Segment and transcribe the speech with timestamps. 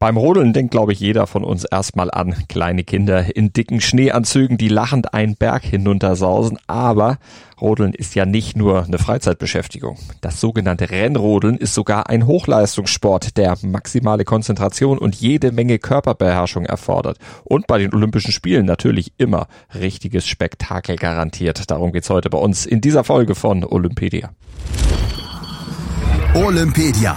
[0.00, 4.56] Beim Rodeln denkt, glaube ich, jeder von uns erstmal an kleine Kinder in dicken Schneeanzügen,
[4.56, 6.56] die lachend einen Berg hinuntersausen.
[6.68, 7.18] Aber
[7.60, 9.98] Rodeln ist ja nicht nur eine Freizeitbeschäftigung.
[10.20, 17.18] Das sogenannte Rennrodeln ist sogar ein Hochleistungssport, der maximale Konzentration und jede Menge Körperbeherrschung erfordert.
[17.42, 21.72] Und bei den Olympischen Spielen natürlich immer richtiges Spektakel garantiert.
[21.72, 24.30] Darum geht's heute bei uns in dieser Folge von Olympedia.
[26.34, 27.16] Olympedia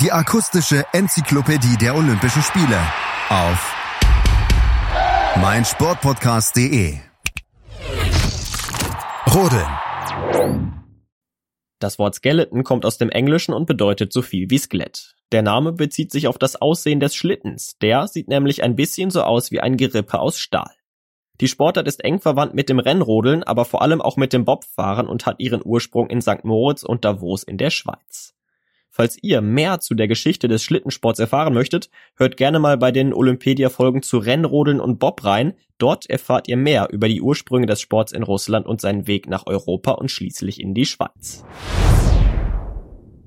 [0.00, 2.78] die akustische Enzyklopädie der Olympischen Spiele
[3.30, 3.74] auf
[5.40, 6.98] meinsportpodcast.de.
[9.32, 10.82] Rodeln.
[11.78, 15.14] Das Wort Skeleton kommt aus dem Englischen und bedeutet so viel wie Skelett.
[15.32, 17.78] Der Name bezieht sich auf das Aussehen des Schlittens.
[17.80, 20.74] Der sieht nämlich ein bisschen so aus wie ein Gerippe aus Stahl.
[21.40, 25.06] Die Sportart ist eng verwandt mit dem Rennrodeln, aber vor allem auch mit dem Bobfahren
[25.06, 26.44] und hat ihren Ursprung in St.
[26.44, 28.35] Moritz und Davos in der Schweiz.
[28.96, 33.12] Falls ihr mehr zu der Geschichte des Schlittensports erfahren möchtet, hört gerne mal bei den
[33.12, 35.52] Olympedia-Folgen zu Rennrodeln und Bob rein.
[35.76, 39.46] Dort erfahrt ihr mehr über die Ursprünge des Sports in Russland und seinen Weg nach
[39.46, 41.44] Europa und schließlich in die Schweiz.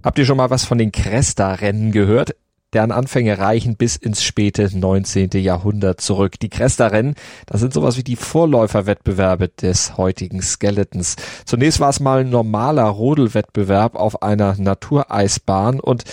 [0.04, 2.36] Habt ihr schon mal was von den Cresta-Rennen gehört?
[2.74, 5.30] Deren Anfänge reichen bis ins späte 19.
[5.34, 6.40] Jahrhundert zurück.
[6.40, 11.16] Die Cresta-Rennen, das sind sowas wie die Vorläuferwettbewerbe des heutigen Skeletons.
[11.46, 16.04] Zunächst war es mal ein normaler Rodelwettbewerb auf einer Natureisbahn und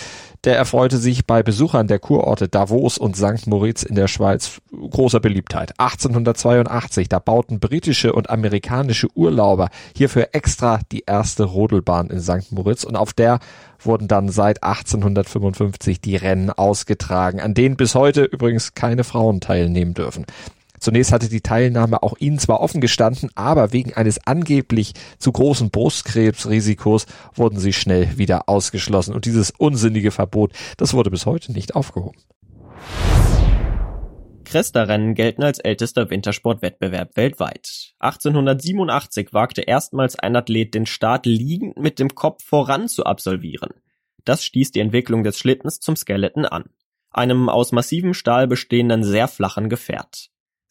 [0.43, 3.47] der erfreute sich bei Besuchern der Kurorte Davos und St.
[3.47, 5.79] Moritz in der Schweiz großer Beliebtheit.
[5.79, 12.51] 1882, da bauten britische und amerikanische Urlauber hierfür extra die erste Rodelbahn in St.
[12.51, 13.39] Moritz und auf der
[13.79, 19.93] wurden dann seit 1855 die Rennen ausgetragen, an denen bis heute übrigens keine Frauen teilnehmen
[19.93, 20.25] dürfen.
[20.79, 25.71] Zunächst hatte die Teilnahme auch ihnen zwar offen gestanden, aber wegen eines angeblich zu großen
[25.71, 31.75] Brustkrebsrisikos wurden sie schnell wieder ausgeschlossen und dieses unsinnige Verbot, das wurde bis heute nicht
[31.75, 32.19] aufgehoben.
[34.47, 37.93] Cresta-Rennen gelten als ältester Wintersportwettbewerb weltweit.
[37.99, 43.71] 1887 wagte erstmals ein Athlet den Start liegend mit dem Kopf voran zu absolvieren.
[44.23, 46.65] Das stieß die Entwicklung des Schlittens zum Skeleton an.
[47.11, 50.29] Einem aus massivem Stahl bestehenden sehr flachen Gefährt.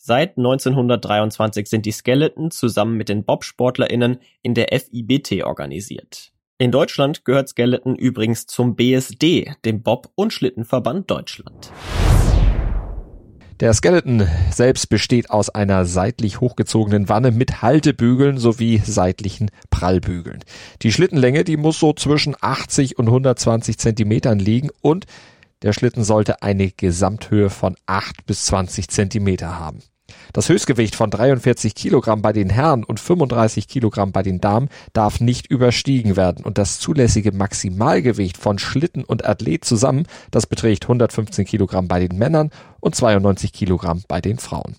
[0.09, 6.31] Seit 1923 sind die Skeleton zusammen mit den Bobsportlerinnen in der FIBT organisiert.
[6.59, 11.73] In Deutschland gehört Skeleton übrigens zum BSD, dem Bob- und Schlittenverband Deutschland.
[13.59, 20.45] Der Skeleton selbst besteht aus einer seitlich hochgezogenen Wanne mit Haltebügeln sowie seitlichen Prallbügeln.
[20.83, 25.07] Die Schlittenlänge, die muss so zwischen 80 und 120 Zentimetern liegen und
[25.63, 29.81] der Schlitten sollte eine Gesamthöhe von 8 bis 20 Zentimeter haben.
[30.33, 35.21] Das Höchstgewicht von 43 Kilogramm bei den Herren und 35 Kilogramm bei den Damen darf
[35.21, 41.45] nicht überstiegen werden und das zulässige Maximalgewicht von Schlitten und Athlet zusammen, das beträgt 115
[41.45, 42.51] Kilogramm bei den Männern
[42.81, 44.77] und 92 Kilogramm bei den Frauen.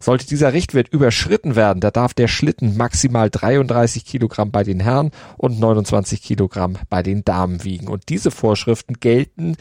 [0.00, 5.10] Sollte dieser Richtwert überschritten werden, da darf der Schlitten maximal 33 Kilogramm bei den Herren
[5.36, 7.88] und 29 Kilogramm bei den Damen wiegen.
[7.88, 9.56] Und diese Vorschriften gelten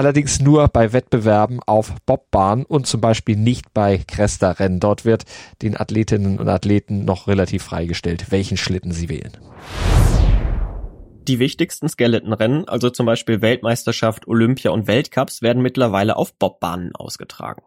[0.00, 4.80] allerdings nur bei Wettbewerben auf Bobbahn und zum Beispiel nicht bei Cresta-Rennen.
[4.80, 5.26] Dort wird
[5.60, 9.36] den Athletinnen und Athleten noch relativ freigestellt, welchen Schlitten sie wählen.
[11.28, 17.60] Die wichtigsten Skeletonrennen, also zum Beispiel Weltmeisterschaft, Olympia und Weltcups, werden mittlerweile auf Bobbahnen ausgetragen.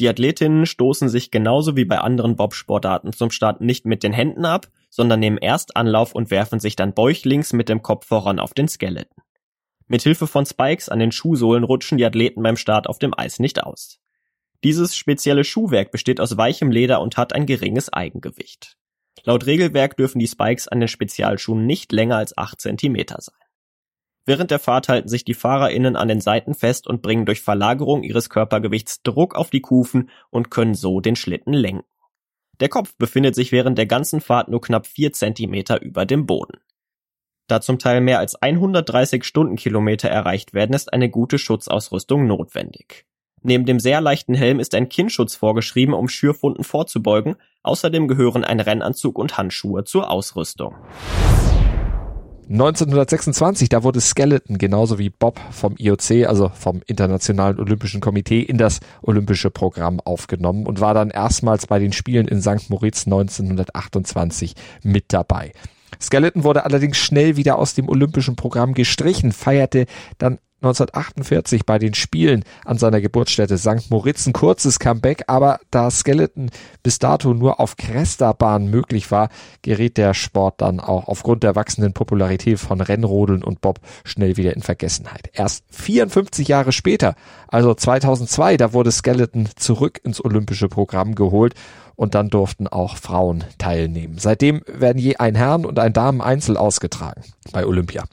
[0.00, 4.44] Die Athletinnen stoßen sich genauso wie bei anderen Bobsportarten zum Start nicht mit den Händen
[4.44, 8.52] ab, sondern nehmen erst Anlauf und werfen sich dann bäuchlings mit dem Kopf voran auf
[8.52, 9.22] den Skeleton.
[9.90, 13.40] Mit Hilfe von Spikes an den Schuhsohlen rutschen die Athleten beim Start auf dem Eis
[13.40, 13.98] nicht aus.
[14.62, 18.76] Dieses spezielle Schuhwerk besteht aus weichem Leder und hat ein geringes Eigengewicht.
[19.24, 23.34] Laut Regelwerk dürfen die Spikes an den Spezialschuhen nicht länger als 8 cm sein.
[24.24, 28.04] Während der Fahrt halten sich die FahrerInnen an den Seiten fest und bringen durch Verlagerung
[28.04, 31.84] ihres Körpergewichts Druck auf die Kufen und können so den Schlitten lenken.
[32.60, 36.60] Der Kopf befindet sich während der ganzen Fahrt nur knapp 4 cm über dem Boden.
[37.50, 43.06] Da zum Teil mehr als 130 Stundenkilometer erreicht werden, ist eine gute Schutzausrüstung notwendig.
[43.42, 47.34] Neben dem sehr leichten Helm ist ein Kinnschutz vorgeschrieben, um Schürfwunden vorzubeugen.
[47.64, 50.76] Außerdem gehören ein Rennanzug und Handschuhe zur Ausrüstung.
[52.48, 58.58] 1926, da wurde Skeleton genauso wie Bob vom IOC, also vom Internationalen Olympischen Komitee, in
[58.58, 62.70] das olympische Programm aufgenommen und war dann erstmals bei den Spielen in St.
[62.70, 64.54] Moritz 1928
[64.84, 65.52] mit dabei.
[66.00, 69.86] Skeleton wurde allerdings schnell wieder aus dem olympischen Programm gestrichen, feierte
[70.18, 73.90] dann 1948 bei den Spielen an seiner Geburtsstätte St.
[73.90, 76.50] Moritz ein kurzes Comeback, aber da Skeleton
[76.82, 79.30] bis dato nur auf Cresta-Bahn möglich war,
[79.62, 84.54] gerät der Sport dann auch aufgrund der wachsenden Popularität von Rennrodeln und Bob schnell wieder
[84.54, 85.30] in Vergessenheit.
[85.32, 87.14] Erst 54 Jahre später,
[87.48, 91.54] also 2002, da wurde Skeleton zurück ins olympische Programm geholt
[92.00, 94.16] und dann durften auch Frauen teilnehmen.
[94.16, 98.04] Seitdem werden je ein Herren- und ein Damen-Einzel ausgetragen bei Olympia.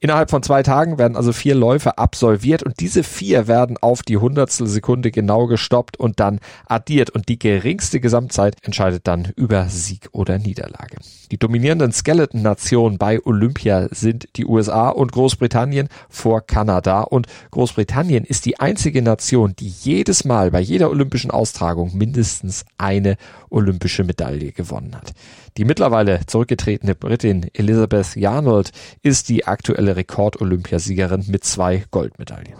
[0.00, 4.16] Innerhalb von zwei Tagen werden also vier Läufe absolviert und diese vier werden auf die
[4.16, 10.08] Hundertstel Sekunde genau gestoppt und dann addiert und die geringste Gesamtzeit entscheidet dann über Sieg
[10.12, 10.96] oder Niederlage.
[11.30, 18.46] Die dominierenden Skeleton-Nationen bei Olympia sind die USA und Großbritannien vor Kanada und Großbritannien ist
[18.46, 23.16] die einzige Nation, die jedes Mal bei jeder olympischen Austragung mindestens eine
[23.50, 25.12] olympische Medaille gewonnen hat.
[25.56, 32.54] Die mittlerweile zurückgetretene Britin Elizabeth Yarnold ist die aktuelle Rekord-Olympiasiegerin mit zwei Goldmedaillen.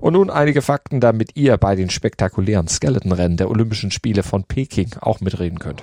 [0.00, 4.90] Und nun einige Fakten, damit ihr bei den spektakulären Skeletonrennen der Olympischen Spiele von Peking
[5.00, 5.82] auch mitreden könnt.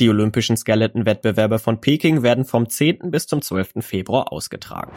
[0.00, 3.10] Die Olympischen Skeleton-Wettbewerbe von Peking werden vom 10.
[3.10, 3.74] bis zum 12.
[3.80, 4.92] Februar ausgetragen.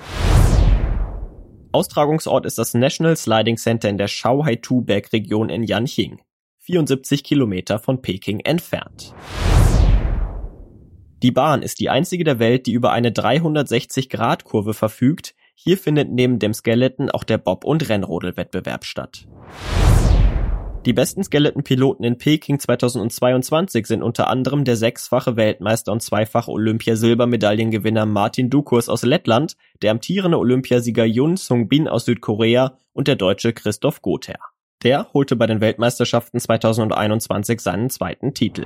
[1.72, 6.22] Austragungsort ist das National Sliding Center in der Shanghai-Tu-Bergregion in Yanqing,
[6.66, 9.14] 74 Kilometer von Peking entfernt.
[11.22, 15.36] Die Bahn ist die einzige der Welt, die über eine 360-Grad-Kurve verfügt.
[15.54, 19.28] Hier findet neben dem Skeleton auch der Bob- und Rennrodelwettbewerb statt.
[20.88, 28.08] Die besten Skeleton-Piloten in Peking 2022 sind unter anderem der sechsfache Weltmeister und zweifache Olympiasilbermedaillengewinner
[28.08, 34.02] Martin Dukus aus Lettland, der amtierende Olympiasieger Yun Sung-bin aus Südkorea und der Deutsche Christoph
[34.02, 34.40] Gother.
[34.86, 38.66] Der holte bei den Weltmeisterschaften 2021 seinen zweiten Titel.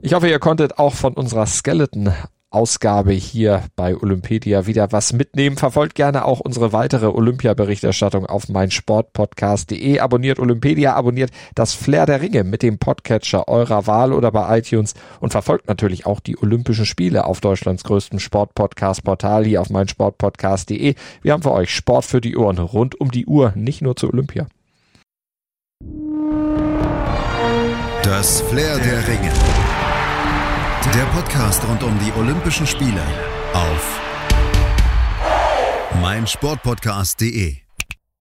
[0.00, 2.14] Ich hoffe, ihr konntet auch von unserer Skeleton
[2.50, 5.56] Ausgabe hier bei Olympedia wieder was mitnehmen.
[5.56, 9.98] Verfolgt gerne auch unsere weitere Olympia-Berichterstattung auf meinsportpodcast.de.
[9.98, 14.94] Abonniert Olympedia, abonniert das Flair der Ringe mit dem Podcatcher eurer Wahl oder bei iTunes
[15.20, 20.94] und verfolgt natürlich auch die Olympischen Spiele auf Deutschlands größtem Sportpodcast-Portal hier auf meinsportpodcast.de.
[21.22, 24.08] Wir haben für euch Sport für die Ohren rund um die Uhr, nicht nur zu
[24.08, 24.46] Olympia.
[28.02, 29.32] Das Flair der Ringe.
[30.96, 33.02] Der Podcast rund um die Olympischen Spiele
[33.52, 34.00] auf
[36.00, 37.65] meinsportpodcast.de